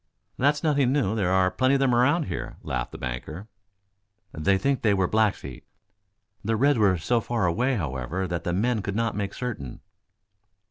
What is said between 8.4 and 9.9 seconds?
the men could not make certain."